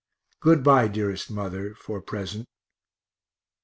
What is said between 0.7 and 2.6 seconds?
dearest mother, for present.